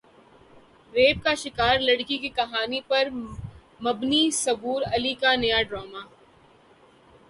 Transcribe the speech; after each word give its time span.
rape 0.93 1.23
کا 1.23 1.33
شکار 1.35 1.79
لڑکی 1.79 2.17
کی 2.17 2.29
کہانی 2.29 2.79
پر 2.87 3.09
مبنی 3.81 4.23
صبور 4.35 4.81
علی 4.93 5.13
کا 5.21 5.35
نیا 5.35 5.61
ڈراما 5.69 6.01